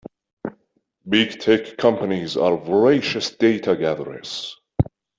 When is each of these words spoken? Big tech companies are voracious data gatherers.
Big 1.07 1.39
tech 1.39 1.77
companies 1.77 2.35
are 2.35 2.57
voracious 2.57 3.29
data 3.35 3.77
gatherers. 3.77 4.59